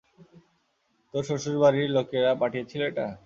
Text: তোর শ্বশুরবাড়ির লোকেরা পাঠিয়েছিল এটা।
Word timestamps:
তোর 1.13 1.23
শ্বশুরবাড়ির 1.27 1.89
লোকেরা 1.95 2.31
পাঠিয়েছিল 2.41 2.81
এটা। 2.89 3.05